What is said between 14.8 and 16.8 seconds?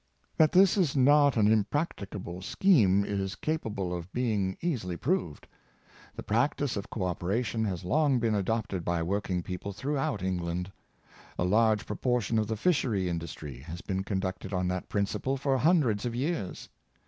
principle for hundreds of years.